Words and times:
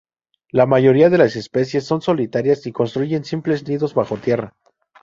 La 0.49 0.65
mayoría 0.65 1.11
de 1.11 1.19
las 1.19 1.35
especies 1.35 1.83
son 1.85 2.01
solitarias 2.01 2.65
y 2.65 2.71
construyen 2.71 3.23
simples 3.23 3.67
nidos 3.67 3.93
bajo 3.93 4.17
tierra. 4.17 4.51